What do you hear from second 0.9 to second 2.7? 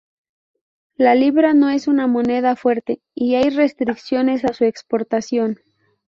La libra no es una moneda